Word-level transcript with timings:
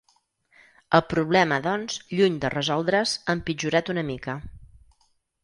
El 0.99 1.03
problema, 1.11 1.59
doncs, 1.67 1.99
lluny 2.21 2.39
de 2.47 2.51
resoldre’s, 2.55 3.15
ha 3.27 3.37
empitjorat 3.41 3.93
una 3.97 4.07
mica. 4.11 4.39